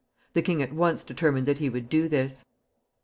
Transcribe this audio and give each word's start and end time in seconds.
The 0.33 0.41
king 0.41 0.63
at 0.63 0.73
once 0.73 1.03
determined 1.03 1.47
that 1.47 1.59
he 1.59 1.69
would 1.69 1.87
do 1.87 2.07
this. 2.09 2.43